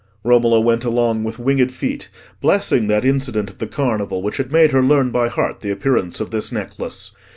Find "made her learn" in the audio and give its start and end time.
4.51-5.11